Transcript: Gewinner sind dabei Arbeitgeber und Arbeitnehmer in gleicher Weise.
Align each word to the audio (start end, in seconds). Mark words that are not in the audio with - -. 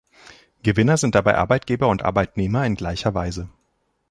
Gewinner 0.63 0.97
sind 0.97 1.13
dabei 1.13 1.37
Arbeitgeber 1.37 1.87
und 1.87 2.01
Arbeitnehmer 2.03 2.65
in 2.65 2.73
gleicher 2.73 3.13
Weise. 3.13 3.49